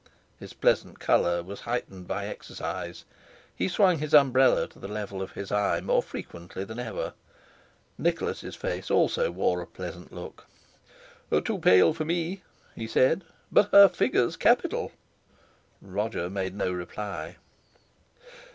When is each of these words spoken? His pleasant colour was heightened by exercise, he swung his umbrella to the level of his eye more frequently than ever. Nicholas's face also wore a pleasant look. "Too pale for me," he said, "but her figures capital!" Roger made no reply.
His 0.39 0.53
pleasant 0.53 0.97
colour 0.97 1.43
was 1.43 1.59
heightened 1.61 2.07
by 2.07 2.25
exercise, 2.25 3.05
he 3.55 3.67
swung 3.67 3.99
his 3.99 4.15
umbrella 4.15 4.67
to 4.69 4.79
the 4.79 4.87
level 4.87 5.21
of 5.21 5.33
his 5.33 5.51
eye 5.51 5.79
more 5.79 6.01
frequently 6.01 6.63
than 6.63 6.79
ever. 6.79 7.13
Nicholas's 7.99 8.55
face 8.55 8.89
also 8.89 9.29
wore 9.29 9.61
a 9.61 9.67
pleasant 9.67 10.11
look. 10.11 10.47
"Too 11.45 11.59
pale 11.59 11.93
for 11.93 12.03
me," 12.05 12.41
he 12.73 12.87
said, 12.87 13.23
"but 13.51 13.69
her 13.71 13.87
figures 13.87 14.37
capital!" 14.37 14.91
Roger 15.83 16.31
made 16.31 16.55
no 16.55 16.71
reply. 16.71 17.35